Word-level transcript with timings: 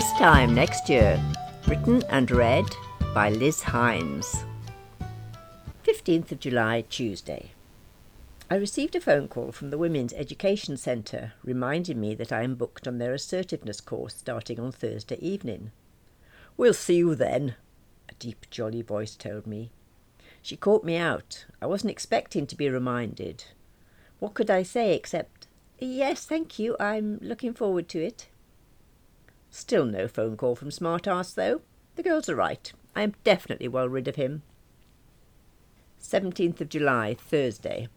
This 0.00 0.12
time 0.12 0.54
next 0.54 0.88
year. 0.88 1.22
Written 1.68 2.02
and 2.08 2.30
read 2.30 2.64
by 3.12 3.28
Liz 3.28 3.62
Hines. 3.62 4.46
15th 5.84 6.32
of 6.32 6.40
July, 6.40 6.86
Tuesday. 6.88 7.50
I 8.50 8.54
received 8.54 8.96
a 8.96 9.00
phone 9.02 9.28
call 9.28 9.52
from 9.52 9.68
the 9.68 9.76
Women's 9.76 10.14
Education 10.14 10.78
Centre 10.78 11.34
reminding 11.44 12.00
me 12.00 12.14
that 12.14 12.32
I 12.32 12.44
am 12.44 12.54
booked 12.54 12.88
on 12.88 12.96
their 12.96 13.12
assertiveness 13.12 13.82
course 13.82 14.14
starting 14.14 14.58
on 14.58 14.72
Thursday 14.72 15.18
evening. 15.20 15.70
We'll 16.56 16.72
see 16.72 16.96
you 16.96 17.14
then, 17.14 17.56
a 18.08 18.14
deep, 18.14 18.46
jolly 18.48 18.80
voice 18.80 19.14
told 19.14 19.46
me. 19.46 19.70
She 20.40 20.56
caught 20.56 20.82
me 20.82 20.96
out. 20.96 21.44
I 21.60 21.66
wasn't 21.66 21.90
expecting 21.90 22.46
to 22.46 22.56
be 22.56 22.70
reminded. 22.70 23.44
What 24.18 24.32
could 24.32 24.48
I 24.48 24.62
say 24.62 24.94
except, 24.94 25.46
Yes, 25.78 26.24
thank 26.24 26.58
you, 26.58 26.74
I'm 26.80 27.18
looking 27.20 27.52
forward 27.52 27.86
to 27.90 28.02
it. 28.02 28.29
Still 29.50 29.84
no 29.84 30.06
phone 30.06 30.36
call 30.36 30.54
from 30.54 30.70
Smartass, 30.70 31.34
though. 31.34 31.62
The 31.96 32.02
girls 32.02 32.28
are 32.28 32.36
right. 32.36 32.72
I 32.94 33.02
am 33.02 33.14
definitely 33.24 33.68
well 33.68 33.88
rid 33.88 34.08
of 34.08 34.16
him. 34.16 34.42
17th 36.00 36.60
of 36.60 36.68
July, 36.68 37.14
Thursday. 37.14 37.88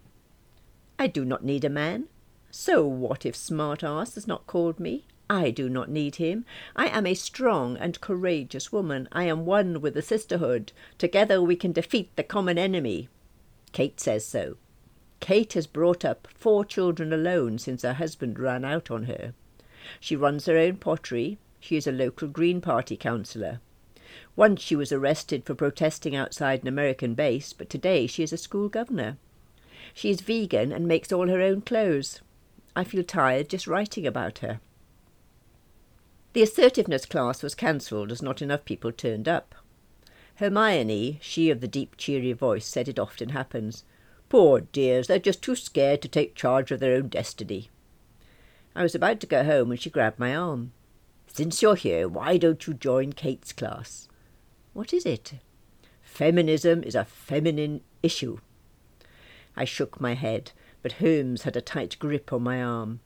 I 0.99 1.07
do 1.07 1.23
not 1.23 1.43
need 1.43 1.63
a 1.63 1.69
man. 1.69 2.07
So 2.51 2.85
what 2.85 3.25
if 3.25 3.35
Smartass 3.35 4.15
has 4.15 4.27
not 4.27 4.47
called 4.47 4.79
me? 4.79 5.05
I 5.29 5.51
do 5.51 5.69
not 5.69 5.89
need 5.89 6.17
him. 6.17 6.45
I 6.75 6.87
am 6.87 7.07
a 7.07 7.13
strong 7.13 7.77
and 7.77 8.01
courageous 8.01 8.71
woman. 8.71 9.07
I 9.11 9.23
am 9.23 9.45
one 9.45 9.81
with 9.81 9.93
the 9.93 10.01
sisterhood. 10.01 10.71
Together 10.97 11.41
we 11.41 11.55
can 11.55 11.71
defeat 11.71 12.15
the 12.15 12.23
common 12.23 12.57
enemy. 12.57 13.09
Kate 13.71 13.99
says 13.99 14.25
so. 14.25 14.57
Kate 15.19 15.53
has 15.53 15.65
brought 15.65 16.03
up 16.03 16.27
four 16.35 16.65
children 16.65 17.13
alone 17.13 17.57
since 17.57 17.81
her 17.81 17.93
husband 17.93 18.37
ran 18.37 18.65
out 18.65 18.91
on 18.91 19.05
her. 19.05 19.33
She 19.99 20.15
runs 20.15 20.45
her 20.45 20.57
own 20.57 20.77
pottery. 20.77 21.37
She 21.59 21.75
is 21.75 21.87
a 21.87 21.91
local 21.91 22.27
Green 22.27 22.61
Party 22.61 22.97
councillor. 22.97 23.59
Once 24.35 24.61
she 24.61 24.75
was 24.75 24.91
arrested 24.91 25.45
for 25.45 25.55
protesting 25.55 26.15
outside 26.15 26.61
an 26.61 26.67
American 26.67 27.13
base, 27.13 27.53
but 27.53 27.69
today 27.69 28.07
she 28.07 28.23
is 28.23 28.33
a 28.33 28.37
school 28.37 28.69
governor. 28.69 29.17
She 29.93 30.09
is 30.09 30.21
vegan 30.21 30.71
and 30.71 30.87
makes 30.87 31.11
all 31.11 31.27
her 31.27 31.41
own 31.41 31.61
clothes. 31.61 32.21
I 32.75 32.83
feel 32.83 33.03
tired 33.03 33.49
just 33.49 33.67
writing 33.67 34.07
about 34.07 34.39
her. 34.39 34.59
The 36.33 36.41
assertiveness 36.41 37.05
class 37.05 37.43
was 37.43 37.53
cancelled 37.53 38.11
as 38.11 38.21
not 38.21 38.41
enough 38.41 38.65
people 38.65 38.91
turned 38.91 39.27
up. 39.27 39.53
Hermione, 40.37 41.19
she 41.21 41.51
of 41.51 41.61
the 41.61 41.67
deep, 41.67 41.95
cheery 41.95 42.33
voice, 42.33 42.65
said 42.65 42.87
it 42.87 42.97
often 42.97 43.29
happens. 43.29 43.83
Poor 44.29 44.61
dears, 44.61 45.07
they're 45.07 45.19
just 45.19 45.43
too 45.43 45.55
scared 45.55 46.01
to 46.01 46.07
take 46.07 46.33
charge 46.33 46.71
of 46.71 46.79
their 46.79 46.95
own 46.95 47.07
destiny. 47.07 47.69
I 48.75 48.83
was 48.83 48.95
about 48.95 49.19
to 49.19 49.27
go 49.27 49.43
home 49.43 49.69
when 49.69 49.77
she 49.77 49.89
grabbed 49.89 50.19
my 50.19 50.35
arm. 50.35 50.73
Since 51.27 51.61
you're 51.61 51.75
here, 51.75 52.07
why 52.07 52.37
don't 52.37 52.65
you 52.65 52.73
join 52.73 53.13
Kate's 53.13 53.53
class? 53.53 54.07
What 54.73 54.93
is 54.93 55.05
it? 55.05 55.33
Feminism 56.01 56.83
is 56.83 56.95
a 56.95 57.05
feminine 57.05 57.81
issue. 58.01 58.37
I 59.55 59.65
shook 59.65 60.01
my 60.01 60.15
head, 60.15 60.51
but 60.81 60.93
Holmes 60.93 61.43
had 61.43 61.55
a 61.55 61.61
tight 61.61 61.97
grip 61.99 62.33
on 62.33 62.43
my 62.43 62.61
arm. 62.61 62.99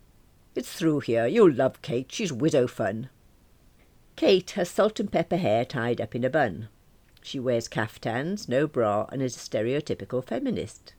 It's 0.56 0.72
through 0.72 1.02
here. 1.02 1.28
You'll 1.28 1.54
love 1.54 1.82
Kate. 1.82 2.12
She's 2.12 2.34
widow 2.34 2.68
fun. 2.68 3.10
Kate 4.16 4.52
has 4.52 4.70
salt 4.70 5.00
and 5.00 5.12
pepper 5.12 5.38
hair 5.38 5.64
tied 5.64 6.02
up 6.02 6.16
in 6.16 6.23
a 6.23 6.30
bun. 6.30 6.70
She 7.22 7.40
wears 7.40 7.68
caftans, 7.68 8.48
no 8.48 8.68
bra, 8.68 9.06
and 9.12 9.22
is 9.22 9.36
a 9.36 9.40
stereotypical 9.40 10.23
feminist. 10.23 10.94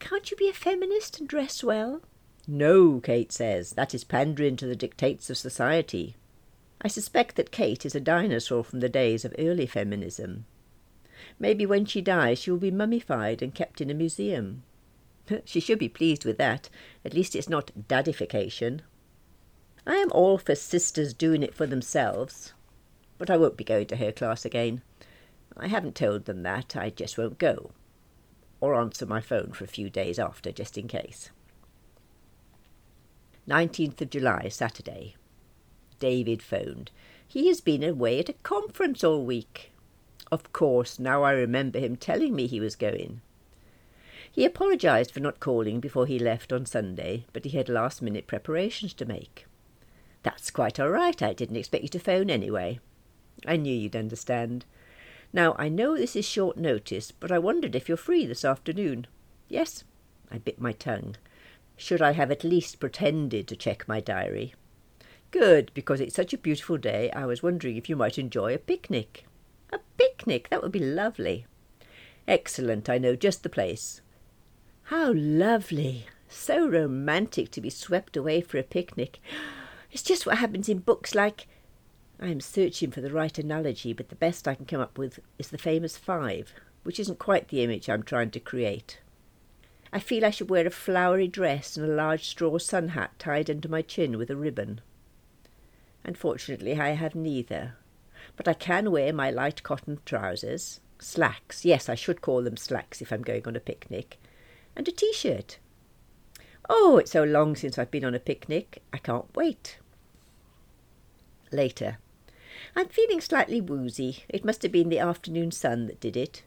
Can't 0.00 0.30
you 0.30 0.36
be 0.36 0.48
a 0.48 0.52
feminist 0.52 1.20
and 1.20 1.28
dress 1.28 1.62
well? 1.64 2.02
No, 2.52 2.98
Kate 2.98 3.30
says. 3.30 3.74
That 3.74 3.94
is 3.94 4.02
pandering 4.02 4.56
to 4.56 4.66
the 4.66 4.74
dictates 4.74 5.30
of 5.30 5.36
society. 5.36 6.16
I 6.82 6.88
suspect 6.88 7.36
that 7.36 7.52
Kate 7.52 7.86
is 7.86 7.94
a 7.94 8.00
dinosaur 8.00 8.64
from 8.64 8.80
the 8.80 8.88
days 8.88 9.24
of 9.24 9.32
early 9.38 9.66
feminism. 9.66 10.46
Maybe 11.38 11.64
when 11.64 11.84
she 11.84 12.00
dies 12.00 12.40
she 12.40 12.50
will 12.50 12.58
be 12.58 12.72
mummified 12.72 13.40
and 13.40 13.54
kept 13.54 13.80
in 13.80 13.88
a 13.88 13.94
museum. 13.94 14.64
she 15.44 15.60
should 15.60 15.78
be 15.78 15.88
pleased 15.88 16.24
with 16.24 16.38
that. 16.38 16.68
At 17.04 17.14
least 17.14 17.36
it's 17.36 17.48
not 17.48 17.70
daddification. 17.86 18.80
I 19.86 19.94
am 19.98 20.10
all 20.10 20.36
for 20.36 20.56
sisters 20.56 21.14
doing 21.14 21.44
it 21.44 21.54
for 21.54 21.66
themselves, 21.66 22.52
but 23.16 23.30
I 23.30 23.36
won't 23.36 23.58
be 23.58 23.62
going 23.62 23.86
to 23.86 23.96
her 23.96 24.10
class 24.10 24.44
again. 24.44 24.82
I 25.56 25.68
haven't 25.68 25.94
told 25.94 26.24
them 26.24 26.42
that, 26.42 26.74
I 26.74 26.90
just 26.90 27.16
won't 27.16 27.38
go. 27.38 27.70
Or 28.60 28.74
answer 28.74 29.06
my 29.06 29.20
phone 29.20 29.52
for 29.52 29.62
a 29.62 29.68
few 29.68 29.88
days 29.88 30.18
after, 30.18 30.50
just 30.50 30.76
in 30.76 30.88
case. 30.88 31.30
19th 33.50 34.00
of 34.00 34.10
July, 34.10 34.46
Saturday. 34.48 35.16
David 35.98 36.40
phoned. 36.40 36.92
He 37.26 37.48
has 37.48 37.60
been 37.60 37.82
away 37.82 38.20
at 38.20 38.28
a 38.28 38.34
conference 38.34 39.02
all 39.02 39.24
week. 39.24 39.72
Of 40.30 40.52
course, 40.52 41.00
now 41.00 41.24
I 41.24 41.32
remember 41.32 41.80
him 41.80 41.96
telling 41.96 42.36
me 42.36 42.46
he 42.46 42.60
was 42.60 42.76
going. 42.76 43.22
He 44.30 44.44
apologised 44.44 45.10
for 45.10 45.18
not 45.18 45.40
calling 45.40 45.80
before 45.80 46.06
he 46.06 46.16
left 46.16 46.52
on 46.52 46.64
Sunday, 46.64 47.24
but 47.32 47.44
he 47.44 47.50
had 47.50 47.68
last 47.68 48.00
minute 48.00 48.28
preparations 48.28 48.94
to 48.94 49.04
make. 49.04 49.46
That's 50.22 50.52
quite 50.52 50.78
all 50.78 50.90
right. 50.90 51.20
I 51.20 51.32
didn't 51.32 51.56
expect 51.56 51.82
you 51.82 51.88
to 51.88 51.98
phone 51.98 52.30
anyway. 52.30 52.78
I 53.44 53.56
knew 53.56 53.74
you'd 53.74 53.96
understand. 53.96 54.64
Now, 55.32 55.56
I 55.58 55.68
know 55.68 55.96
this 55.96 56.14
is 56.14 56.24
short 56.24 56.56
notice, 56.56 57.10
but 57.10 57.32
I 57.32 57.40
wondered 57.40 57.74
if 57.74 57.88
you're 57.88 57.96
free 57.96 58.26
this 58.26 58.44
afternoon. 58.44 59.08
Yes? 59.48 59.82
I 60.30 60.38
bit 60.38 60.60
my 60.60 60.70
tongue. 60.70 61.16
Should 61.80 62.02
I 62.02 62.12
have 62.12 62.30
at 62.30 62.44
least 62.44 62.78
pretended 62.78 63.48
to 63.48 63.56
check 63.56 63.88
my 63.88 64.00
diary? 64.00 64.54
Good, 65.30 65.70
because 65.72 65.98
it's 65.98 66.14
such 66.14 66.34
a 66.34 66.38
beautiful 66.38 66.76
day, 66.76 67.10
I 67.12 67.24
was 67.24 67.42
wondering 67.42 67.78
if 67.78 67.88
you 67.88 67.96
might 67.96 68.18
enjoy 68.18 68.52
a 68.52 68.58
picnic. 68.58 69.24
A 69.72 69.78
picnic? 69.96 70.50
That 70.50 70.62
would 70.62 70.72
be 70.72 70.78
lovely. 70.78 71.46
Excellent, 72.28 72.90
I 72.90 72.98
know 72.98 73.16
just 73.16 73.42
the 73.42 73.48
place. 73.48 74.02
How 74.84 75.14
lovely! 75.14 76.04
So 76.28 76.68
romantic 76.68 77.50
to 77.52 77.62
be 77.62 77.70
swept 77.70 78.14
away 78.14 78.42
for 78.42 78.58
a 78.58 78.62
picnic. 78.62 79.18
It's 79.90 80.02
just 80.02 80.26
what 80.26 80.36
happens 80.36 80.68
in 80.68 80.80
books 80.80 81.14
like. 81.14 81.48
I 82.20 82.26
am 82.26 82.42
searching 82.42 82.90
for 82.90 83.00
the 83.00 83.10
right 83.10 83.38
analogy, 83.38 83.94
but 83.94 84.10
the 84.10 84.16
best 84.16 84.46
I 84.46 84.54
can 84.54 84.66
come 84.66 84.82
up 84.82 84.98
with 84.98 85.18
is 85.38 85.48
the 85.48 85.56
famous 85.56 85.96
five, 85.96 86.52
which 86.82 87.00
isn't 87.00 87.18
quite 87.18 87.48
the 87.48 87.64
image 87.64 87.88
I'm 87.88 88.02
trying 88.02 88.32
to 88.32 88.38
create. 88.38 88.98
I 89.92 89.98
feel 89.98 90.24
I 90.24 90.30
should 90.30 90.50
wear 90.50 90.66
a 90.66 90.70
flowery 90.70 91.26
dress 91.26 91.76
and 91.76 91.84
a 91.84 91.94
large 91.94 92.24
straw 92.26 92.58
sun 92.58 92.88
hat 92.88 93.18
tied 93.18 93.50
under 93.50 93.68
my 93.68 93.82
chin 93.82 94.16
with 94.16 94.30
a 94.30 94.36
ribbon. 94.36 94.80
Unfortunately, 96.04 96.78
I 96.78 96.90
have 96.90 97.14
neither. 97.14 97.74
But 98.36 98.46
I 98.46 98.54
can 98.54 98.90
wear 98.90 99.12
my 99.12 99.30
light 99.30 99.62
cotton 99.62 100.00
trousers, 100.04 100.80
slacks, 100.98 101.64
yes, 101.64 101.88
I 101.88 101.94
should 101.94 102.22
call 102.22 102.42
them 102.42 102.56
slacks 102.56 103.02
if 103.02 103.12
I'm 103.12 103.22
going 103.22 103.46
on 103.46 103.56
a 103.56 103.60
picnic, 103.60 104.18
and 104.76 104.86
a 104.86 104.92
t 104.92 105.12
shirt. 105.12 105.58
Oh, 106.68 106.98
it's 106.98 107.10
so 107.10 107.24
long 107.24 107.56
since 107.56 107.78
I've 107.78 107.90
been 107.90 108.04
on 108.04 108.14
a 108.14 108.20
picnic, 108.20 108.82
I 108.92 108.98
can't 108.98 109.34
wait. 109.34 109.78
Later. 111.50 111.98
I'm 112.76 112.88
feeling 112.88 113.20
slightly 113.20 113.60
woozy. 113.60 114.24
It 114.28 114.44
must 114.44 114.62
have 114.62 114.70
been 114.70 114.88
the 114.88 115.00
afternoon 115.00 115.50
sun 115.50 115.86
that 115.86 115.98
did 115.98 116.16
it. 116.16 116.44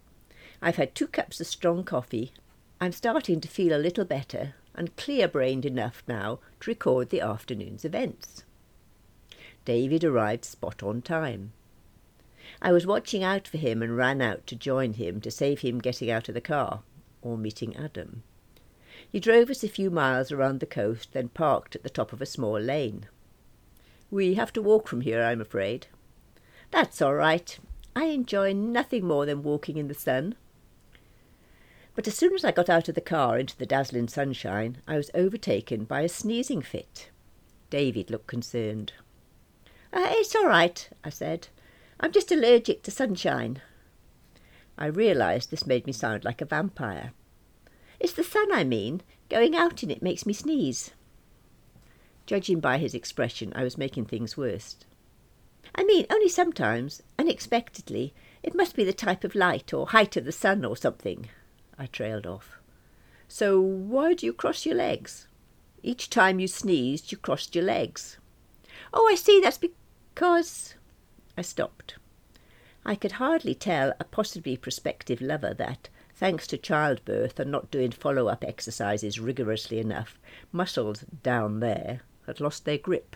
I've 0.62 0.78
had 0.78 0.96
two 0.96 1.08
cups 1.08 1.42
of 1.42 1.48
strong 1.48 1.84
coffee. 1.84 2.32
I'm 2.84 2.92
starting 2.92 3.40
to 3.40 3.48
feel 3.48 3.74
a 3.74 3.80
little 3.80 4.04
better 4.04 4.56
and 4.76 4.94
clear 4.98 5.30
brained 5.30 5.64
enough 5.64 6.04
now 6.06 6.40
to 6.60 6.70
record 6.70 7.12
the 7.12 7.22
afternoon's 7.22 7.86
events. 7.86 8.44
David 9.64 10.04
arrived 10.04 10.44
spot 10.44 10.84
on 10.84 11.02
time. 11.02 11.54
I 12.62 12.74
was 12.74 12.86
watching 12.86 13.24
out 13.24 13.48
for 13.48 13.58
him 13.58 13.82
and 13.82 13.96
ran 13.96 14.22
out 14.22 14.46
to 14.48 14.58
join 14.58 14.96
him 14.96 15.22
to 15.22 15.32
save 15.32 15.62
him 15.62 15.80
getting 15.80 16.12
out 16.12 16.28
of 16.28 16.36
the 16.36 16.42
car 16.42 16.82
or 17.22 17.38
meeting 17.38 17.74
Adam. 17.78 18.24
He 19.10 19.22
drove 19.22 19.50
us 19.50 19.64
a 19.64 19.70
few 19.70 19.90
miles 19.90 20.30
around 20.30 20.60
the 20.60 20.66
coast, 20.66 21.14
then 21.14 21.30
parked 21.30 21.78
at 21.78 21.84
the 21.84 21.90
top 21.90 22.12
of 22.12 22.22
a 22.22 22.26
small 22.26 22.60
lane. 22.60 23.06
We 24.12 24.34
have 24.34 24.52
to 24.52 24.62
walk 24.62 24.90
from 24.90 25.00
here, 25.00 25.24
I'm 25.24 25.40
afraid. 25.40 25.88
That's 26.70 27.02
all 27.02 27.16
right. 27.16 27.58
I 27.96 28.08
enjoy 28.08 28.52
nothing 28.52 29.08
more 29.08 29.26
than 29.26 29.42
walking 29.42 29.78
in 29.78 29.88
the 29.88 29.94
sun. 29.94 30.36
But 31.96 32.08
as 32.08 32.16
soon 32.16 32.34
as 32.34 32.44
I 32.44 32.52
got 32.52 32.70
out 32.70 32.90
of 32.90 32.96
the 32.96 33.02
car 33.02 33.38
into 33.38 33.56
the 33.56 33.66
dazzling 33.66 34.08
sunshine, 34.08 34.78
I 34.88 34.98
was 34.98 35.12
overtaken 35.14 35.84
by 35.86 36.02
a 36.02 36.10
sneezing 36.10 36.62
fit. 36.62 37.10
David 37.70 38.10
looked 38.10 38.28
concerned. 38.28 38.94
Uh, 39.92 40.08
it's 40.10 40.36
all 40.36 40.48
right, 40.48 40.90
I 41.04 41.10
said. 41.10 41.50
I'm 42.00 42.12
just 42.12 42.32
allergic 42.32 42.82
to 42.84 42.92
sunshine. 42.92 43.62
I 44.78 44.88
realised 44.88 45.52
this 45.52 45.68
made 45.68 45.86
me 45.86 45.94
sound 45.94 46.24
like 46.24 46.42
a 46.42 46.46
vampire. 46.46 47.14
It's 48.00 48.14
the 48.14 48.24
sun, 48.24 48.52
I 48.52 48.64
mean. 48.64 49.02
Going 49.30 49.56
out 49.56 49.84
in 49.84 49.92
it 49.92 50.02
makes 50.02 50.26
me 50.26 50.34
sneeze. 50.34 50.92
Judging 52.26 52.60
by 52.60 52.80
his 52.80 52.96
expression, 52.96 53.54
I 53.56 53.64
was 53.64 53.78
making 53.78 54.06
things 54.06 54.36
worse. 54.36 54.78
I 55.76 55.84
mean, 55.84 56.08
only 56.10 56.30
sometimes, 56.30 57.04
unexpectedly. 57.20 58.14
It 58.42 58.56
must 58.56 58.76
be 58.76 58.84
the 58.84 58.94
type 58.94 59.24
of 59.24 59.36
light 59.36 59.74
or 59.74 59.88
height 59.88 60.18
of 60.18 60.26
the 60.26 60.32
sun 60.32 60.66
or 60.66 60.76
something. 60.76 61.30
I 61.78 61.88
trailed 61.88 62.26
off. 62.28 62.60
So 63.28 63.60
why 63.60 64.14
do 64.14 64.26
you 64.26 64.34
cross 64.34 64.66
your 64.66 64.76
legs? 64.76 65.28
Each 65.82 66.10
time 66.10 66.40
you 66.40 66.48
sneezed, 66.48 67.12
you 67.12 67.18
crossed 67.18 67.56
your 67.56 67.66
legs. 67.66 68.18
Oh, 68.94 69.08
I 69.12 69.16
see. 69.16 69.42
That's 69.42 69.58
Because 69.58 70.76
I 71.38 71.42
stopped. 71.42 71.96
I 72.86 72.96
could 72.96 73.14
hardly 73.14 73.56
tell 73.56 73.94
a 74.00 74.04
possibly 74.04 74.58
prospective 74.58 75.22
lover 75.22 75.54
that, 75.54 75.90
thanks 76.14 76.46
to 76.48 76.58
childbirth 76.58 77.40
and 77.40 77.50
not 77.52 77.72
doing 77.72 77.92
follow 77.92 78.28
up 78.28 78.44
exercises 78.44 79.20
rigorously 79.20 79.80
enough, 79.80 80.20
muscles 80.52 81.06
down 81.24 81.60
there 81.60 82.02
had 82.28 82.40
lost 82.40 82.66
their 82.66 82.78
grip, 82.78 83.16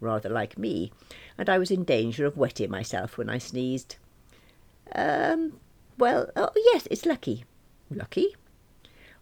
rather 0.00 0.28
like 0.28 0.58
me, 0.58 0.92
and 1.38 1.48
I 1.48 1.58
was 1.58 1.70
in 1.70 1.84
danger 1.84 2.26
of 2.26 2.36
wetting 2.36 2.70
myself 2.70 3.16
when 3.16 3.28
I 3.30 3.38
sneezed. 3.38 3.96
Um, 4.94 5.60
well, 5.98 6.30
oh, 6.36 6.50
yes, 6.54 6.86
it's 6.90 7.06
lucky. 7.06 7.44
Lucky? 7.90 8.34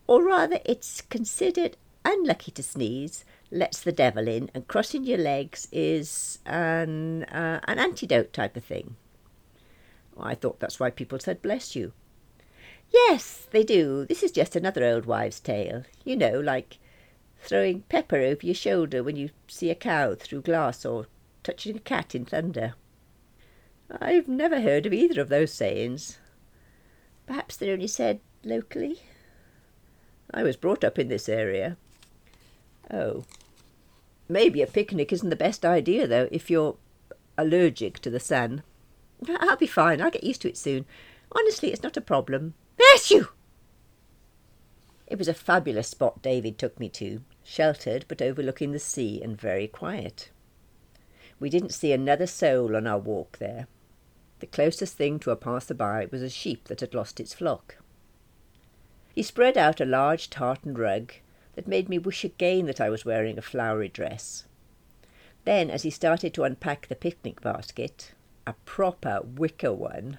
Or 0.07 0.25
rather, 0.25 0.59
it's 0.65 1.01
considered 1.01 1.77
unlucky 2.05 2.51
to 2.53 2.63
sneeze, 2.63 3.25
lets 3.51 3.81
the 3.81 3.93
devil 3.93 4.29
in, 4.29 4.51
and 4.55 4.69
crossing 4.69 5.05
your 5.05 5.19
legs 5.19 5.69
is 5.73 6.39
an, 6.45 7.25
uh, 7.25 7.61
an 7.67 7.79
antidote 7.79 8.33
type 8.33 8.57
of 8.57 8.65
thing. 8.65 8.97
I 10.19 10.35
thought 10.35 10.61
that's 10.61 10.79
why 10.79 10.91
people 10.91 11.19
said 11.19 11.43
bless 11.43 11.75
you. 11.75 11.93
Yes, 12.93 13.49
they 13.51 13.65
do. 13.65 14.05
This 14.07 14.23
is 14.23 14.31
just 14.31 14.55
another 14.55 14.85
old 14.85 15.07
wives' 15.07 15.41
tale. 15.41 15.85
You 16.05 16.17
know, 16.17 16.39
like 16.39 16.79
throwing 17.41 17.83
pepper 17.83 18.19
over 18.19 18.47
your 18.47 18.55
shoulder 18.55 19.03
when 19.03 19.17
you 19.17 19.31
see 19.49 19.71
a 19.71 19.75
cow 19.75 20.15
through 20.15 20.43
glass 20.43 20.85
or 20.85 21.07
touching 21.43 21.77
a 21.77 21.81
cat 21.81 22.15
in 22.15 22.25
thunder. 22.25 22.75
I've 24.01 24.29
never 24.29 24.61
heard 24.61 24.87
of 24.87 24.93
either 24.93 25.21
of 25.21 25.29
those 25.29 25.53
sayings. 25.53 26.19
Perhaps 27.27 27.57
they're 27.57 27.73
only 27.73 27.87
said 27.87 28.21
locally. 28.45 29.01
I 30.33 30.43
was 30.43 30.57
brought 30.57 30.85
up 30.85 30.99
in 30.99 31.09
this 31.09 31.29
area. 31.29 31.77
Oh. 32.91 33.25
Maybe 34.29 34.63
a 34.63 34.67
picnic 34.67 35.13
isn't 35.13 35.31
the 35.31 35.37
best 35.37 35.65
idea, 35.65 36.07
though, 36.07 36.29
if 36.31 36.51
you're 36.51 36.77
allergic 37.37 37.99
to 38.01 38.11
the 38.11 38.21
sun. 38.21 38.63
I'll 39.41 39.57
be 39.57 39.67
fine. 39.67 40.01
I'll 40.01 40.11
get 40.11 40.25
used 40.25 40.43
to 40.43 40.49
it 40.49 40.57
soon. 40.57 40.87
Honestly, 41.33 41.73
it's 41.73 41.83
not 41.83 41.97
a 41.97 42.01
problem. 42.01 42.55
Bless 42.77 43.11
you! 43.11 43.29
It 45.07 45.19
was 45.19 45.29
a 45.29 45.35
fabulous 45.35 45.89
spot 45.89 46.23
David 46.23 46.59
took 46.59 46.81
me 46.81 46.89
to, 46.91 47.23
sheltered 47.43 48.07
but 48.09 48.23
overlooking 48.23 48.73
the 48.73 48.79
sea 48.79 49.21
and 49.23 49.39
very 49.39 49.69
quiet. 49.69 50.31
We 51.39 51.51
didn't 51.51 51.75
see 51.75 51.93
another 51.93 52.27
soul 52.27 52.75
on 52.75 52.87
our 52.87 52.99
walk 52.99 53.39
there. 53.39 53.67
The 54.41 54.47
closest 54.47 54.97
thing 54.97 55.19
to 55.21 55.31
a 55.31 55.37
passer-by 55.37 56.09
was 56.11 56.23
a 56.23 56.31
sheep 56.31 56.69
that 56.69 56.81
had 56.81 56.95
lost 56.95 57.21
its 57.21 57.35
flock. 57.35 57.77
He 59.15 59.23
spread 59.23 59.57
out 59.57 59.81
a 59.81 59.85
large 59.85 60.29
tartan 60.29 60.75
rug 60.75 61.13
that 61.55 61.69
made 61.69 61.89
me 61.89 61.99
wish 61.99 62.25
again 62.25 62.67
that 62.67 62.81
I 62.81 62.91
was 62.91 63.05
wearing 63.05 63.39
a 63.39 63.43
flowery 63.43 63.89
dress. 63.89 64.45
Then, 65.45 65.71
as 65.71 65.85
he 65.85 65.91
started 65.91 66.35
to 66.35 66.43
unpack 66.43 66.89
the 66.89 66.97
picnic 66.97 67.41
basket, 67.41 68.11
a 68.45 68.55
proper 68.65 69.21
wicker 69.23 69.73
one, 69.73 70.19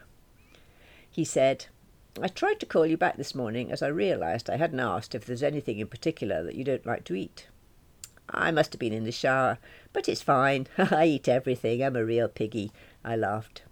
he 1.12 1.26
said, 1.26 1.66
I 2.22 2.30
tried 2.30 2.62
to 2.62 2.66
call 2.66 2.86
you 2.86 2.96
back 2.96 3.18
this 3.18 3.36
morning 3.36 3.70
as 3.70 3.82
I 3.82 3.88
realised 3.88 4.50
I 4.50 4.56
hadn't 4.56 4.80
asked 4.80 5.14
if 5.14 5.26
there's 5.26 5.44
anything 5.44 5.80
in 5.80 5.88
particular 5.88 6.42
that 6.44 6.56
you 6.56 6.64
don't 6.64 6.86
like 6.86 7.04
to 7.06 7.16
eat. 7.16 7.48
I 8.30 8.52
must 8.52 8.72
have 8.72 8.80
been 8.80 8.94
in 8.94 9.04
the 9.04 9.12
shower, 9.12 9.58
but 9.92 10.08
it's 10.08 10.22
fine. 10.22 10.68
I 10.78 11.06
eat 11.08 11.28
everything. 11.28 11.84
I'm 11.84 11.98
a 11.98 12.06
real 12.06 12.30
piggy. 12.30 12.72
I 13.04 13.18
laughed. 13.18 13.64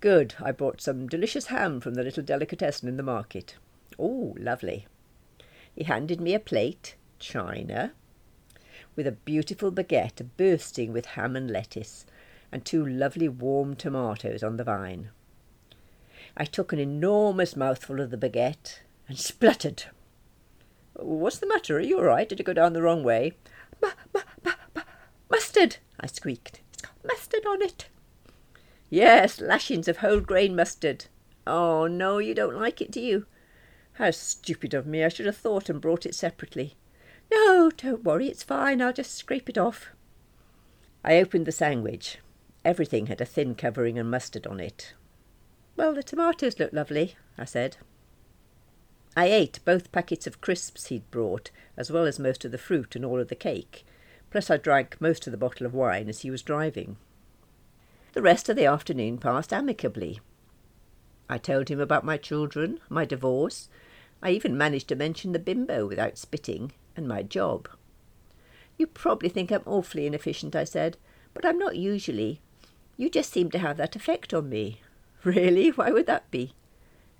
Good. 0.00 0.34
I 0.40 0.50
bought 0.50 0.80
some 0.80 1.06
delicious 1.06 1.46
ham 1.46 1.80
from 1.80 1.94
the 1.94 2.02
little 2.02 2.24
delicatessen 2.24 2.88
in 2.88 2.96
the 2.96 3.04
market. 3.04 3.54
Oh, 4.04 4.34
lovely. 4.36 4.88
He 5.76 5.84
handed 5.84 6.20
me 6.20 6.34
a 6.34 6.40
plate, 6.40 6.96
china, 7.20 7.92
with 8.96 9.06
a 9.06 9.12
beautiful 9.12 9.70
baguette 9.70 10.28
bursting 10.36 10.92
with 10.92 11.06
ham 11.06 11.36
and 11.36 11.48
lettuce, 11.48 12.04
and 12.50 12.64
two 12.64 12.84
lovely 12.84 13.28
warm 13.28 13.76
tomatoes 13.76 14.42
on 14.42 14.56
the 14.56 14.64
vine. 14.64 15.10
I 16.36 16.44
took 16.44 16.72
an 16.72 16.80
enormous 16.80 17.54
mouthful 17.54 18.00
of 18.00 18.10
the 18.10 18.16
baguette 18.16 18.80
and 19.06 19.16
spluttered. 19.20 19.84
What's 20.94 21.38
the 21.38 21.46
matter? 21.46 21.76
Are 21.76 21.80
you 21.80 21.98
all 21.98 22.04
right? 22.04 22.28
Did 22.28 22.40
it 22.40 22.44
go 22.44 22.52
down 22.52 22.72
the 22.72 22.82
wrong 22.82 23.04
way? 23.04 23.34
Ma- 23.80 23.90
ma- 24.12 24.22
ma- 24.44 24.52
ma, 24.74 24.82
mustard, 25.30 25.76
I 26.00 26.08
squeaked. 26.08 26.60
It's 26.72 26.82
got 26.82 26.92
mustard 27.04 27.46
on 27.46 27.62
it. 27.62 27.86
Yes, 28.90 29.40
lashings 29.40 29.86
of 29.86 29.98
whole 29.98 30.20
grain 30.20 30.56
mustard. 30.56 31.06
Oh, 31.46 31.86
no, 31.86 32.18
you 32.18 32.34
don't 32.34 32.56
like 32.56 32.80
it, 32.80 32.90
do 32.90 33.00
you? 33.00 33.26
How 33.94 34.10
stupid 34.10 34.74
of 34.74 34.86
me. 34.86 35.04
I 35.04 35.08
should 35.08 35.26
have 35.26 35.36
thought 35.36 35.68
and 35.68 35.80
brought 35.80 36.06
it 36.06 36.14
separately. 36.14 36.74
No, 37.30 37.70
don't 37.76 38.04
worry, 38.04 38.28
it's 38.28 38.42
fine. 38.42 38.80
I'll 38.80 38.92
just 38.92 39.14
scrape 39.14 39.48
it 39.48 39.58
off. 39.58 39.90
I 41.04 41.18
opened 41.18 41.46
the 41.46 41.52
sandwich. 41.52 42.18
Everything 42.64 43.06
had 43.06 43.20
a 43.20 43.26
thin 43.26 43.54
covering 43.54 43.98
and 43.98 44.10
mustard 44.10 44.46
on 44.46 44.60
it. 44.60 44.94
Well, 45.76 45.94
the 45.94 46.02
tomatoes 46.02 46.58
look 46.58 46.72
lovely, 46.72 47.16
I 47.36 47.44
said. 47.44 47.76
I 49.16 49.26
ate 49.26 49.60
both 49.64 49.92
packets 49.92 50.26
of 50.26 50.40
crisps 50.40 50.86
he'd 50.86 51.10
brought, 51.10 51.50
as 51.76 51.90
well 51.90 52.06
as 52.06 52.18
most 52.18 52.44
of 52.44 52.52
the 52.52 52.58
fruit 52.58 52.96
and 52.96 53.04
all 53.04 53.20
of 53.20 53.28
the 53.28 53.34
cake. 53.34 53.84
Plus, 54.30 54.48
I 54.50 54.56
drank 54.56 55.00
most 55.00 55.26
of 55.26 55.30
the 55.30 55.36
bottle 55.36 55.66
of 55.66 55.74
wine 55.74 56.08
as 56.08 56.20
he 56.20 56.30
was 56.30 56.42
driving. 56.42 56.96
The 58.12 58.22
rest 58.22 58.48
of 58.48 58.56
the 58.56 58.64
afternoon 58.66 59.18
passed 59.18 59.52
amicably. 59.52 60.20
I 61.32 61.38
told 61.38 61.70
him 61.70 61.80
about 61.80 62.04
my 62.04 62.18
children, 62.18 62.78
my 62.90 63.06
divorce. 63.06 63.70
I 64.22 64.32
even 64.32 64.54
managed 64.54 64.88
to 64.88 64.94
mention 64.94 65.32
the 65.32 65.38
bimbo 65.38 65.86
without 65.86 66.18
spitting, 66.18 66.72
and 66.94 67.08
my 67.08 67.22
job. 67.22 67.70
You 68.76 68.86
probably 68.86 69.30
think 69.30 69.50
I'm 69.50 69.62
awfully 69.64 70.04
inefficient, 70.04 70.54
I 70.54 70.64
said, 70.64 70.98
but 71.32 71.46
I'm 71.46 71.58
not 71.58 71.76
usually. 71.76 72.42
You 72.98 73.08
just 73.08 73.32
seem 73.32 73.50
to 73.52 73.58
have 73.58 73.78
that 73.78 73.96
effect 73.96 74.34
on 74.34 74.50
me. 74.50 74.82
Really? 75.24 75.70
Why 75.70 75.90
would 75.90 76.04
that 76.04 76.30
be? 76.30 76.52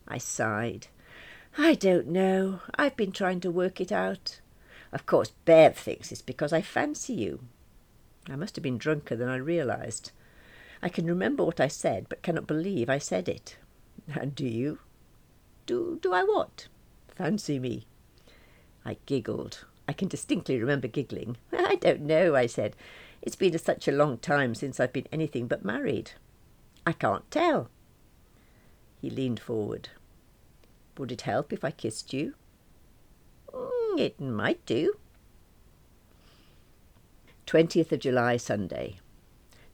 I 0.07 0.19
sighed. 0.19 0.89
I 1.57 1.73
don't 1.73 2.09
know. 2.09 2.61
I've 2.75 2.97
been 2.97 3.13
trying 3.13 3.41
to 3.41 3.51
work 3.51 3.81
it 3.81 3.93
out. 3.93 4.41
Of 4.93 5.07
course, 5.07 5.31
Bev 5.47 5.75
thinks 5.75 6.13
it's 6.13 6.21
because 6.21 6.53
I 6.53 6.61
fancy 6.61 7.15
you. 7.15 7.41
I 8.29 8.37
must 8.37 8.57
have 8.57 8.63
been 8.63 8.77
drunker 8.77 9.17
than 9.17 9.31
I 9.31 9.37
realised. 9.37 10.11
I 10.83 10.91
can 10.91 11.07
remember 11.07 11.45
what 11.45 11.61
I 11.61 11.69
said, 11.69 12.11
but 12.11 12.21
cannot 12.21 12.47
believe 12.47 12.91
I 12.91 12.99
said 12.99 13.27
it. 13.27 13.57
And 14.19 14.35
do 14.35 14.47
you? 14.47 14.79
Do 15.67 15.99
do 16.01 16.13
I 16.13 16.23
what? 16.23 16.69
Fancy 17.09 17.59
me. 17.59 17.87
I 18.85 18.97
giggled. 19.07 19.65
I 19.89 19.93
can 19.93 20.09
distinctly 20.09 20.59
remember 20.59 20.89
giggling. 20.89 21.37
I 21.53 21.77
don't 21.77 22.03
know, 22.03 22.35
I 22.35 22.47
said. 22.47 22.77
It's 23.21 23.37
been 23.37 23.57
such 23.59 23.87
a 23.87 23.93
long 23.93 24.19
time 24.19 24.55
since 24.55 24.81
I've 24.81 24.93
been 24.93 25.07
anything 25.13 25.47
but 25.47 25.65
married. 25.65 26.13
I 26.87 26.93
can't 26.93 27.31
tell. 27.31 27.69
He 29.01 29.11
leaned 29.11 29.41
forward. 29.41 29.91
Would 30.99 31.13
it 31.13 31.23
help 31.23 31.53
if 31.53 31.65
I 31.65 31.71
kissed 31.71 32.13
you? 32.13 32.35
Mm, 33.53 33.99
it 33.99 34.21
might 34.21 34.65
do. 34.67 34.95
20th 37.47 37.93
of 37.93 38.01
July, 38.01 38.37
Sunday. 38.37 38.99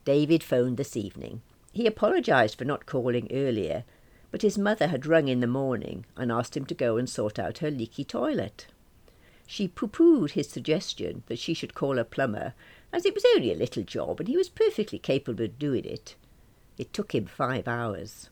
David 0.04 0.42
phoned 0.42 0.76
this 0.76 0.96
evening. 0.96 1.42
He 1.72 1.86
apologised 1.86 2.58
for 2.58 2.64
not 2.64 2.86
calling 2.86 3.28
earlier, 3.30 3.84
but 4.30 4.42
his 4.42 4.58
mother 4.58 4.88
had 4.88 5.06
rung 5.06 5.28
in 5.28 5.40
the 5.40 5.46
morning 5.46 6.04
and 6.16 6.30
asked 6.30 6.56
him 6.56 6.66
to 6.66 6.74
go 6.74 6.96
and 6.96 7.08
sort 7.08 7.38
out 7.38 7.58
her 7.58 7.70
leaky 7.70 8.04
toilet. 8.04 8.66
She 9.46 9.68
pooh-poohed 9.68 10.32
his 10.32 10.48
suggestion 10.48 11.22
that 11.26 11.38
she 11.38 11.54
should 11.54 11.74
call 11.74 11.98
a 11.98 12.04
plumber, 12.04 12.52
as 12.92 13.06
it 13.06 13.14
was 13.14 13.24
only 13.34 13.52
a 13.52 13.56
little 13.56 13.82
job 13.82 14.20
and 14.20 14.28
he 14.28 14.36
was 14.36 14.48
perfectly 14.48 14.98
capable 14.98 15.44
of 15.44 15.58
doing 15.58 15.84
it. 15.84 16.16
It 16.76 16.92
took 16.92 17.14
him 17.14 17.26
five 17.26 17.66
hours. 17.66 18.28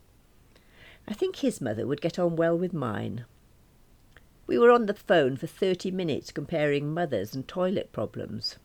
I 1.09 1.15
think 1.15 1.37
his 1.37 1.61
mother 1.61 1.87
would 1.87 2.01
get 2.01 2.19
on 2.19 2.37
well 2.37 2.57
with 2.57 2.73
mine. 2.73 3.25
We 4.47 4.59
were 4.59 4.71
on 4.71 4.87
the 4.87 4.95
phone 4.95 5.37
for 5.37 5.47
thirty 5.47 5.91
minutes 5.91 6.31
comparing 6.31 6.93
mothers 6.93 7.35
and 7.35 7.49
toilet 7.49 7.93
problems. 7.93 8.57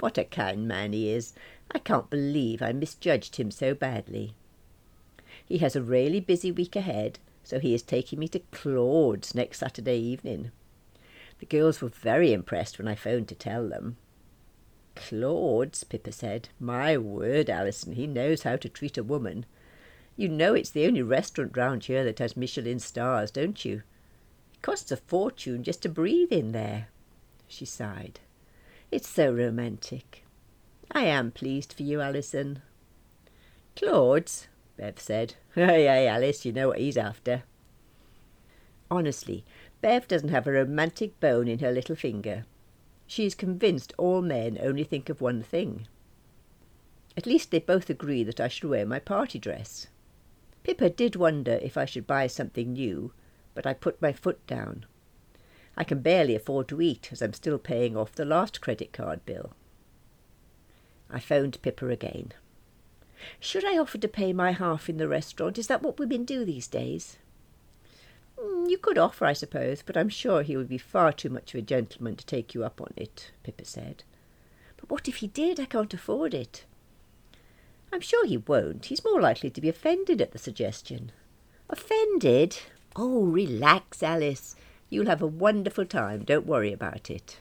What 0.00 0.18
a 0.18 0.24
kind 0.24 0.66
man 0.66 0.92
he 0.92 1.10
is. 1.10 1.34
I 1.70 1.78
can't 1.78 2.10
believe 2.10 2.62
I 2.62 2.72
misjudged 2.72 3.36
him 3.36 3.50
so 3.50 3.74
badly. 3.74 4.34
He 5.46 5.58
has 5.58 5.76
a 5.76 5.82
really 5.82 6.20
busy 6.20 6.50
week 6.50 6.74
ahead, 6.74 7.18
so 7.42 7.58
he 7.58 7.74
is 7.74 7.82
taking 7.82 8.18
me 8.18 8.28
to 8.28 8.40
Claude's 8.50 9.34
next 9.34 9.58
Saturday 9.58 9.98
evening. 9.98 10.50
The 11.38 11.46
girls 11.46 11.80
were 11.80 11.88
very 11.88 12.32
impressed 12.32 12.78
when 12.78 12.88
I 12.88 12.94
phoned 12.94 13.28
to 13.28 13.34
tell 13.34 13.68
them. 13.68 13.96
Claude's, 14.94 15.84
Pippa 15.84 16.12
said. 16.12 16.48
My 16.60 16.96
word, 16.96 17.50
Alison, 17.50 17.94
he 17.94 18.06
knows 18.06 18.44
how 18.44 18.56
to 18.56 18.68
treat 18.68 18.96
a 18.96 19.02
woman. 19.02 19.44
You 20.16 20.28
know 20.28 20.54
it's 20.54 20.70
the 20.70 20.86
only 20.86 21.02
restaurant 21.02 21.56
round 21.56 21.84
here 21.84 22.04
that 22.04 22.20
has 22.20 22.36
Michelin 22.36 22.78
stars, 22.78 23.30
don't 23.30 23.64
you? 23.64 23.82
It 24.54 24.62
costs 24.62 24.92
a 24.92 24.96
fortune 24.96 25.64
just 25.64 25.82
to 25.82 25.88
breathe 25.88 26.32
in 26.32 26.52
there. 26.52 26.88
She 27.48 27.64
sighed. 27.64 28.20
It's 28.90 29.08
so 29.08 29.32
romantic. 29.32 30.24
I 30.92 31.04
am 31.04 31.32
pleased 31.32 31.72
for 31.72 31.82
you, 31.82 32.00
Alison. 32.00 32.62
Claude's, 33.74 34.46
Bev 34.76 34.98
said. 34.98 35.34
Hey, 35.54 35.84
hey, 35.84 36.08
Alice, 36.08 36.44
you 36.44 36.52
know 36.52 36.68
what 36.68 36.78
he's 36.78 36.96
after. 36.96 37.44
Honestly, 38.90 39.44
Bev 39.80 40.08
doesn't 40.08 40.30
have 40.30 40.46
a 40.46 40.52
romantic 40.52 41.18
bone 41.20 41.48
in 41.48 41.60
her 41.60 41.70
little 41.70 41.96
finger. 41.96 42.44
She 43.06 43.24
is 43.24 43.34
convinced 43.34 43.92
all 43.98 44.22
men 44.22 44.58
only 44.60 44.84
think 44.84 45.08
of 45.08 45.20
one 45.20 45.42
thing. 45.42 45.86
At 47.16 47.26
least 47.26 47.50
they 47.50 47.60
both 47.60 47.88
agree 47.88 48.24
that 48.24 48.40
I 48.40 48.48
should 48.48 48.68
wear 48.68 48.84
my 48.84 48.98
party 48.98 49.38
dress. 49.38 49.86
Pippa 50.64 50.90
did 50.90 51.14
wonder 51.14 51.58
if 51.62 51.76
I 51.76 51.84
should 51.84 52.06
buy 52.06 52.26
something 52.26 52.72
new, 52.72 53.12
but 53.54 53.66
I 53.66 53.74
put 53.74 54.02
my 54.02 54.12
foot 54.12 54.44
down. 54.46 54.86
I 55.76 55.84
can 55.84 56.00
barely 56.00 56.34
afford 56.34 56.68
to 56.68 56.80
eat 56.80 57.10
as 57.12 57.20
I'm 57.22 57.32
still 57.32 57.58
paying 57.58 57.96
off 57.96 58.12
the 58.12 58.24
last 58.24 58.60
credit 58.60 58.92
card 58.92 59.24
bill. 59.26 59.52
I 61.10 61.20
phoned 61.20 61.60
Pippa 61.62 61.88
again. 61.88 62.32
Should 63.40 63.64
I 63.64 63.78
offer 63.78 63.98
to 63.98 64.08
pay 64.08 64.32
my 64.32 64.52
half 64.52 64.88
in 64.88 64.96
the 64.96 65.08
restaurant? 65.08 65.58
Is 65.58 65.66
that 65.68 65.82
what 65.82 65.98
women 65.98 66.24
do 66.24 66.44
these 66.44 66.66
days? 66.66 67.16
Mm, 68.38 68.68
you 68.68 68.78
could 68.78 68.98
offer, 68.98 69.24
I 69.24 69.32
suppose, 69.32 69.82
but 69.82 69.96
I'm 69.96 70.08
sure 70.08 70.42
he 70.42 70.56
would 70.56 70.68
be 70.68 70.78
far 70.78 71.12
too 71.12 71.30
much 71.30 71.54
of 71.54 71.58
a 71.58 71.62
gentleman 71.62 72.16
to 72.16 72.26
take 72.26 72.54
you 72.54 72.64
up 72.64 72.80
on 72.80 72.92
it, 72.96 73.30
Pippa 73.42 73.64
said. 73.64 74.04
But 74.76 74.90
what 74.90 75.08
if 75.08 75.16
he 75.16 75.28
did? 75.28 75.60
I 75.60 75.66
can't 75.66 75.94
afford 75.94 76.34
it. 76.34 76.64
I'm 77.92 78.00
sure 78.00 78.26
he 78.26 78.36
won't. 78.36 78.86
He's 78.86 79.04
more 79.04 79.20
likely 79.20 79.50
to 79.50 79.60
be 79.60 79.68
offended 79.68 80.20
at 80.20 80.32
the 80.32 80.38
suggestion. 80.38 81.12
Offended? 81.70 82.58
Oh, 82.96 83.24
relax, 83.24 84.02
Alice. 84.02 84.56
You'll 84.90 85.06
have 85.06 85.22
a 85.22 85.26
wonderful 85.26 85.86
time. 85.86 86.24
Don't 86.24 86.46
worry 86.46 86.72
about 86.72 87.10
it. 87.10 87.38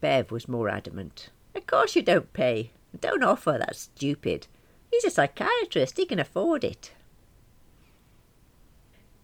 Bev 0.00 0.30
was 0.30 0.48
more 0.48 0.68
adamant. 0.68 1.30
Of 1.54 1.66
course 1.66 1.96
you 1.96 2.02
don't 2.02 2.32
pay. 2.32 2.70
Don't 3.00 3.24
offer. 3.24 3.56
That's 3.58 3.80
stupid. 3.80 4.46
He's 4.90 5.04
a 5.04 5.10
psychiatrist. 5.10 5.96
He 5.96 6.06
can 6.06 6.18
afford 6.18 6.64
it. 6.64 6.92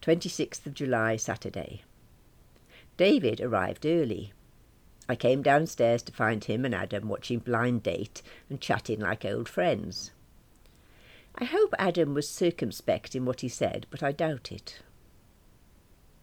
26th 0.02 0.66
of 0.66 0.74
July, 0.74 1.16
Saturday. 1.16 1.82
David 2.96 3.40
arrived 3.40 3.86
early. 3.86 4.32
I 5.08 5.16
came 5.16 5.42
downstairs 5.42 6.02
to 6.02 6.12
find 6.12 6.44
him 6.44 6.64
and 6.64 6.74
Adam 6.74 7.08
watching 7.08 7.40
Blind 7.40 7.82
Date 7.82 8.22
and 8.48 8.60
chatting 8.60 9.00
like 9.00 9.24
old 9.24 9.48
friends. 9.48 10.12
I 11.34 11.44
hope 11.44 11.74
Adam 11.78 12.14
was 12.14 12.28
circumspect 12.28 13.14
in 13.14 13.24
what 13.24 13.40
he 13.40 13.48
said, 13.48 13.86
but 13.90 14.02
I 14.02 14.12
doubt 14.12 14.52
it. 14.52 14.80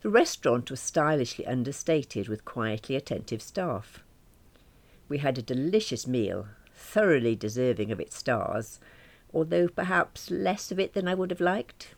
The 0.01 0.09
restaurant 0.09 0.69
was 0.69 0.79
stylishly 0.79 1.45
understated 1.45 2.29
with 2.29 2.45
quietly 2.45 2.95
attentive 2.95 3.41
staff. 3.41 4.03
We 5.09 5.17
had 5.17 5.37
a 5.37 5.41
delicious 5.41 6.05
meal, 6.05 6.47
thoroughly 6.77 7.35
deserving 7.35 7.91
of 7.91 7.99
its 7.99 8.15
stars, 8.15 8.79
although 9.33 9.67
perhaps 9.67 10.31
less 10.31 10.71
of 10.71 10.79
it 10.79 10.93
than 10.93 11.07
I 11.07 11.15
would 11.15 11.31
have 11.31 11.41
liked. 11.41 11.95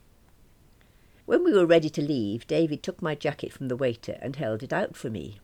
When 1.25 1.43
we 1.43 1.53
were 1.53 1.65
ready 1.65 1.89
to 1.91 2.01
leave, 2.01 2.47
David 2.47 2.81
took 2.81 3.01
my 3.01 3.13
jacket 3.13 3.53
from 3.53 3.67
the 3.67 3.75
waiter 3.75 4.17
and 4.21 4.35
held 4.35 4.63
it 4.63 4.73
out 4.73 4.95
for 4.95 5.09
me. 5.09 5.39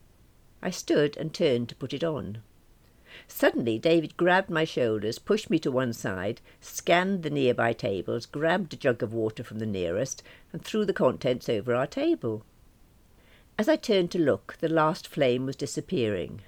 I 0.61 0.71
stood 0.71 1.15
and 1.17 1.31
turned 1.31 1.69
to 1.69 1.75
put 1.75 1.93
it 1.93 2.03
on. 2.03 2.41
Suddenly, 3.27 3.77
David 3.77 4.17
grabbed 4.17 4.49
my 4.49 4.63
shoulders, 4.63 5.19
pushed 5.19 5.49
me 5.49 5.59
to 5.59 5.71
one 5.71 5.93
side, 5.93 6.41
scanned 6.59 7.23
the 7.23 7.29
nearby 7.29 7.71
tables, 7.71 8.25
grabbed 8.25 8.73
a 8.73 8.77
jug 8.77 9.03
of 9.03 9.13
water 9.13 9.43
from 9.43 9.59
the 9.59 9.65
nearest, 9.65 10.23
and 10.51 10.63
threw 10.63 10.85
the 10.85 10.91
contents 10.91 11.47
over 11.47 11.75
our 11.75 11.87
table. 11.87 12.43
As 13.57 13.69
I 13.69 13.75
turned 13.75 14.11
to 14.11 14.19
look, 14.19 14.57
the 14.59 14.67
last 14.67 15.07
flame 15.07 15.45
was 15.45 15.55
disappearing. 15.55 16.41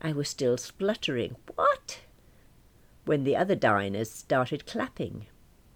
I 0.00 0.12
was 0.12 0.28
still 0.28 0.56
spluttering. 0.56 1.36
What? 1.54 2.00
When 3.04 3.24
the 3.24 3.36
other 3.36 3.54
diners 3.54 4.10
started 4.10 4.66
clapping. 4.66 5.26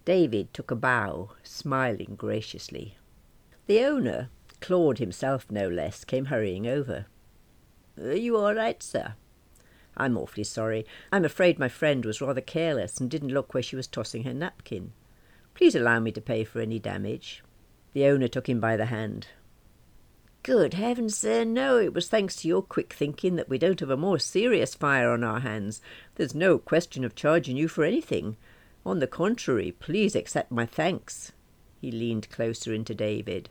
David 0.04 0.52
took 0.52 0.70
a 0.70 0.76
bow, 0.76 1.30
smiling 1.42 2.14
graciously. 2.16 2.96
The 3.66 3.84
owner, 3.84 4.30
Claude 4.60 4.98
himself 4.98 5.46
no 5.50 5.68
less, 5.68 6.04
came 6.04 6.26
hurrying 6.26 6.66
over. 6.66 7.06
Are 8.00 8.14
you 8.14 8.36
all 8.36 8.54
right, 8.54 8.82
sir? 8.82 9.14
I'm 9.96 10.16
awfully 10.16 10.44
sorry. 10.44 10.86
I'm 11.10 11.24
afraid 11.24 11.58
my 11.58 11.68
friend 11.68 12.04
was 12.04 12.20
rather 12.20 12.40
careless 12.40 12.98
and 12.98 13.10
didn't 13.10 13.34
look 13.34 13.52
where 13.52 13.62
she 13.62 13.76
was 13.76 13.86
tossing 13.86 14.24
her 14.24 14.34
napkin. 14.34 14.92
Please 15.54 15.74
allow 15.74 16.00
me 16.00 16.10
to 16.12 16.20
pay 16.20 16.44
for 16.44 16.60
any 16.60 16.78
damage. 16.78 17.42
The 17.92 18.06
owner 18.06 18.28
took 18.28 18.48
him 18.48 18.58
by 18.58 18.76
the 18.76 18.86
hand. 18.86 19.28
Good 20.44 20.74
heavens, 20.74 21.16
sir, 21.16 21.44
no, 21.44 21.78
it 21.78 21.94
was 21.94 22.08
thanks 22.08 22.34
to 22.36 22.48
your 22.48 22.62
quick 22.62 22.92
thinking 22.92 23.36
that 23.36 23.48
we 23.48 23.58
don't 23.58 23.78
have 23.78 23.90
a 23.90 23.96
more 23.96 24.18
serious 24.18 24.74
fire 24.74 25.12
on 25.12 25.22
our 25.22 25.38
hands. 25.38 25.80
There's 26.16 26.34
no 26.34 26.58
question 26.58 27.04
of 27.04 27.14
charging 27.14 27.56
you 27.56 27.68
for 27.68 27.84
anything. 27.84 28.36
On 28.84 28.98
the 28.98 29.06
contrary, 29.06 29.70
please 29.70 30.16
accept 30.16 30.50
my 30.50 30.66
thanks. 30.66 31.30
He 31.80 31.92
leaned 31.92 32.28
closer 32.30 32.74
into 32.74 32.92
David. 32.92 33.50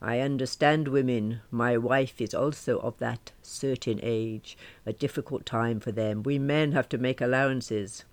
I 0.00 0.20
understand 0.20 0.88
women. 0.88 1.42
My 1.50 1.76
wife 1.76 2.22
is 2.22 2.32
also 2.32 2.78
of 2.78 2.96
that 3.00 3.32
certain 3.42 4.00
age. 4.02 4.56
A 4.86 4.94
difficult 4.94 5.44
time 5.44 5.78
for 5.78 5.92
them. 5.92 6.22
We 6.22 6.38
men 6.38 6.72
have 6.72 6.88
to 6.88 6.96
make 6.96 7.20
allowances. 7.20 8.06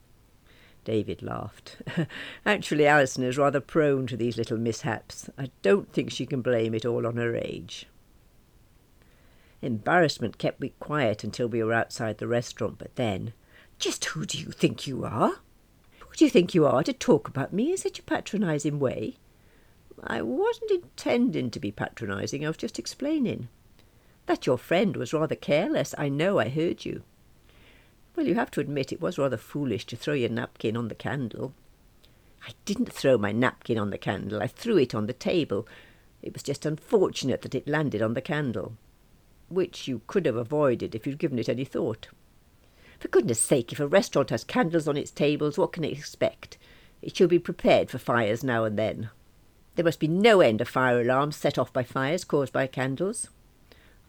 David 0.86 1.22
laughed. 1.22 1.77
Actually, 2.46 2.88
Alison 2.88 3.24
is 3.24 3.38
rather 3.38 3.60
prone 3.60 4.08
to 4.08 4.15
these 4.15 4.38
little 4.38 4.58
mishaps. 4.58 5.30
I 5.38 5.50
don't 5.62 5.92
think 5.92 6.12
she 6.12 6.25
can 6.25 6.42
blame 6.42 6.74
it 6.74 6.86
all 6.86 7.06
on 7.06 7.18
her 7.18 7.36
age. 7.36 7.88
Embarrassment 9.62 10.38
kept 10.38 10.62
me 10.62 10.74
quiet 10.80 11.24
until 11.24 11.48
we 11.48 11.63
were 11.63 11.74
outside 11.74 12.20
the 12.20 12.27
restaurant, 12.27 12.77
but 12.77 12.96
then, 12.96 13.34
Just 13.77 14.06
who 14.06 14.25
do 14.25 14.38
you 14.38 14.51
think 14.51 14.88
you 14.88 15.04
are? 15.04 15.39
Who 16.00 16.15
do 16.15 16.24
you 16.24 16.32
think 16.32 16.54
you 16.54 16.65
are 16.65 16.84
to 16.84 16.94
talk 16.94 17.27
about 17.27 17.51
me 17.51 17.72
in 17.72 17.77
such 17.77 18.00
a 18.00 18.04
patronising 18.04 18.80
way? 18.80 19.18
I 20.01 20.22
wasn't 20.22 20.72
intending 20.72 21.50
to 21.51 21.60
be 21.60 21.72
patronising, 21.72 22.46
I 22.46 22.50
was 22.50 22.58
just 22.58 22.80
explaining. 22.80 23.50
That 24.27 24.46
your 24.46 24.58
friend 24.58 24.96
was 24.96 25.13
rather 25.13 25.36
careless, 25.36 25.96
I 25.98 26.10
know 26.10 26.39
I 26.39 26.50
heard 26.50 26.86
you. 26.86 27.04
Well, 28.15 28.27
you 28.27 28.36
have 28.36 28.51
to 28.51 28.62
admit 28.62 28.93
it 28.93 29.01
was 29.01 29.17
rather 29.17 29.38
foolish 29.38 29.86
to 29.88 29.98
throw 29.98 30.13
your 30.13 30.29
napkin 30.29 30.77
on 30.77 30.88
the 30.88 30.95
candle. 30.95 31.53
I 32.48 32.51
didn't 32.63 32.93
throw 32.93 33.17
my 33.17 33.31
napkin 33.31 33.77
on 33.77 33.89
the 33.89 33.98
candle, 33.98 34.41
I 34.41 34.48
threw 34.48 34.77
it 34.77 34.95
on 34.95 35.07
the 35.07 35.13
table. 35.13 35.67
It 36.22 36.34
was 36.34 36.43
just 36.43 36.65
unfortunate 36.65 37.41
that 37.41 37.55
it 37.55 37.67
landed 37.67 38.01
on 38.01 38.13
the 38.13 38.22
candle, 38.22 38.77
which 39.50 39.88
you 39.88 40.01
could 40.07 40.25
have 40.25 40.36
avoided 40.36 40.95
if 40.95 41.05
you'd 41.05 41.17
given 41.17 41.39
it 41.39 41.50
any 41.50 41.65
thought. 41.65 42.07
For 43.00 43.10
goodness 43.10 43.39
sake, 43.39 43.74
if 43.74 43.79
a 43.79 43.88
restaurant 43.88 44.29
has 44.29 44.43
candles 44.43 44.88
on 44.88 44.95
its 44.95 45.12
tables, 45.12 45.57
what 45.57 45.74
can 45.74 45.84
it 45.84 45.98
expect? 45.98 46.57
It 47.01 47.15
should 47.15 47.29
be 47.29 47.39
prepared 47.39 47.89
for 47.89 47.98
fires 47.98 48.43
now 48.43 48.63
and 48.63 48.79
then. 48.79 49.10
There 49.75 49.86
must 49.86 50.00
be 50.00 50.07
no 50.07 50.39
end 50.39 50.62
of 50.62 50.69
fire 50.69 51.01
alarms 51.01 51.36
set 51.36 51.57
off 51.57 51.74
by 51.74 51.84
fires 51.84 52.24
caused 52.24 52.53
by 52.53 52.67
candles. 52.67 53.29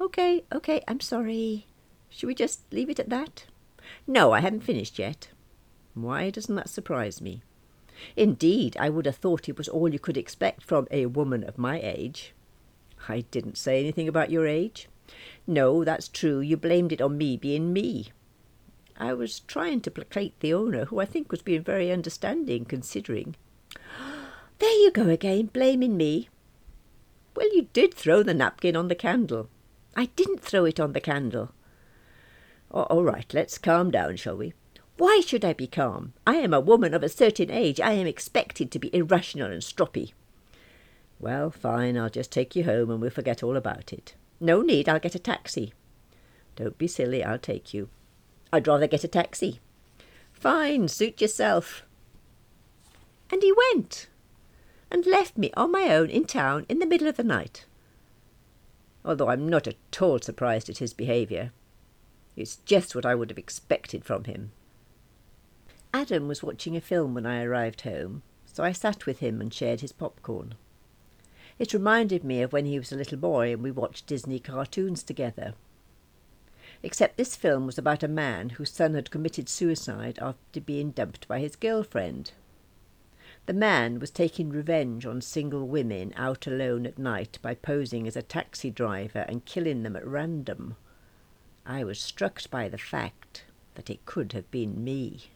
OK, 0.00 0.44
OK, 0.52 0.82
I'm 0.86 1.00
sorry. 1.00 1.66
Should 2.08 2.28
we 2.28 2.34
just 2.34 2.60
leave 2.72 2.88
it 2.88 3.00
at 3.00 3.08
that? 3.08 3.44
No, 4.06 4.32
I 4.32 4.40
haven't 4.40 4.60
finished 4.60 4.98
yet. 4.98 5.28
Why 5.94 6.30
doesn't 6.30 6.54
that 6.54 6.68
surprise 6.68 7.20
me? 7.20 7.42
Indeed, 8.16 8.76
I 8.78 8.90
would 8.90 9.06
have 9.06 9.16
thought 9.16 9.48
it 9.48 9.56
was 9.56 9.68
all 9.68 9.88
you 9.88 9.98
could 9.98 10.16
expect 10.16 10.62
from 10.62 10.86
a 10.90 11.06
woman 11.06 11.42
of 11.44 11.58
my 11.58 11.80
age. 11.80 12.34
I 13.08 13.22
didn't 13.30 13.58
say 13.58 13.80
anything 13.80 14.08
about 14.08 14.30
your 14.30 14.46
age. 14.46 14.88
No, 15.46 15.84
that's 15.84 16.08
true. 16.08 16.40
You 16.40 16.56
blamed 16.56 16.92
it 16.92 17.00
on 17.00 17.16
me 17.16 17.36
being 17.36 17.72
me. 17.72 18.08
I 18.98 19.12
was 19.12 19.40
trying 19.40 19.80
to 19.82 19.90
placate 19.90 20.38
the 20.40 20.54
owner, 20.54 20.86
who 20.86 20.98
I 20.98 21.04
think 21.04 21.30
was 21.30 21.42
being 21.42 21.62
very 21.62 21.92
understanding, 21.92 22.64
considering. 22.64 23.36
There 24.58 24.70
you 24.70 24.90
go 24.90 25.10
again, 25.10 25.50
blaming 25.52 25.98
me. 25.98 26.30
Well, 27.34 27.54
you 27.54 27.68
did 27.74 27.92
throw 27.92 28.22
the 28.22 28.32
napkin 28.32 28.74
on 28.74 28.88
the 28.88 28.94
candle. 28.94 29.50
I 29.94 30.06
didn't 30.16 30.40
throw 30.40 30.64
it 30.64 30.80
on 30.80 30.94
the 30.94 31.00
candle. 31.00 31.52
All 32.70 33.04
right, 33.04 33.32
let's 33.32 33.58
calm 33.58 33.90
down, 33.90 34.16
shall 34.16 34.37
we? 34.37 34.52
Why 34.99 35.20
should 35.25 35.44
I 35.44 35.52
be 35.52 35.66
calm? 35.66 36.14
I 36.26 36.37
am 36.37 36.54
a 36.54 36.61
woman 36.61 36.94
of 36.94 37.02
a 37.02 37.08
certain 37.08 37.50
age. 37.50 37.80
I 37.80 37.92
am 37.92 38.06
expected 38.06 38.70
to 38.70 38.78
be 38.78 38.94
irrational 38.94 39.52
and 39.52 39.62
stroppy. 39.62 40.12
Well, 41.18 41.50
fine, 41.50 41.96
I'll 41.96 42.11
just 42.11 42.32
take 42.32 42.56
you 42.56 42.64
home 42.64 42.90
and 42.90 43.00
we'll 43.00 43.11
forget 43.11 43.42
all 43.42 43.56
about 43.56 43.92
it. 43.92 44.14
No 44.40 44.62
need, 44.62 44.88
I'll 44.88 44.99
get 44.99 45.14
a 45.14 45.18
taxi. 45.18 45.73
Don't 46.56 46.78
be 46.78 46.87
silly, 46.87 47.23
I'll 47.25 47.38
take 47.38 47.73
you. 47.75 47.88
I'd 48.52 48.66
rather 48.66 48.87
get 48.87 49.04
a 49.04 49.08
taxi. 49.08 49.61
Fine, 50.32 50.88
suit 50.88 51.20
yourself. 51.20 51.82
And 53.30 53.42
he 53.42 53.52
went 53.73 54.08
and 54.90 55.04
left 55.06 55.37
me 55.37 55.50
on 55.56 55.73
my 55.73 55.88
own 55.94 56.11
in 56.11 56.25
town 56.25 56.64
in 56.68 56.78
the 56.78 56.87
middle 56.87 57.08
of 57.08 57.16
the 57.16 57.25
night. 57.25 57.64
Although 59.04 59.28
I'm 59.28 59.49
not 59.49 59.66
at 59.66 60.02
all 60.02 60.20
surprised 60.20 60.68
at 60.68 60.78
his 60.78 60.94
behaviour. 60.94 61.52
It's 62.36 62.56
just 62.66 62.94
what 62.94 63.06
I 63.06 63.14
would 63.14 63.30
have 63.30 63.38
expected 63.38 64.04
from 64.04 64.24
him. 64.24 64.52
Adam 65.94 66.28
was 66.28 66.42
watching 66.42 66.76
a 66.76 66.80
film 66.80 67.14
when 67.14 67.24
I 67.24 67.42
arrived 67.42 67.80
home, 67.80 68.22
so 68.44 68.62
I 68.62 68.72
sat 68.72 69.06
with 69.06 69.20
him 69.20 69.40
and 69.40 69.52
shared 69.52 69.80
his 69.80 69.92
popcorn. 69.92 70.54
It 71.58 71.72
reminded 71.72 72.22
me 72.22 72.42
of 72.42 72.52
when 72.52 72.66
he 72.66 72.78
was 72.78 72.92
a 72.92 72.96
little 72.96 73.16
boy 73.16 73.52
and 73.52 73.62
we 73.62 73.70
watched 73.70 74.06
Disney 74.06 74.38
cartoons 74.38 75.02
together. 75.02 75.54
Except 76.82 77.16
this 77.16 77.34
film 77.34 77.64
was 77.64 77.78
about 77.78 78.02
a 78.02 78.08
man 78.08 78.50
whose 78.50 78.70
son 78.70 78.92
had 78.92 79.10
committed 79.10 79.48
suicide 79.48 80.18
after 80.20 80.60
being 80.60 80.90
dumped 80.90 81.26
by 81.26 81.40
his 81.40 81.56
girlfriend. 81.56 82.32
The 83.46 83.54
man 83.54 83.98
was 83.98 84.10
taking 84.10 84.50
revenge 84.50 85.06
on 85.06 85.22
single 85.22 85.66
women 85.66 86.12
out 86.16 86.46
alone 86.46 86.84
at 86.84 86.98
night 86.98 87.38
by 87.40 87.54
posing 87.54 88.06
as 88.06 88.16
a 88.16 88.22
taxi 88.22 88.70
driver 88.70 89.20
and 89.20 89.46
killing 89.46 89.82
them 89.82 89.96
at 89.96 90.06
random. 90.06 90.76
I 91.68 91.82
was 91.82 92.00
struck 92.00 92.49
by 92.49 92.68
the 92.68 92.78
fact 92.78 93.44
that 93.75 93.90
it 93.90 94.06
could 94.06 94.32
have 94.35 94.49
been 94.52 94.85
me. 94.85 95.30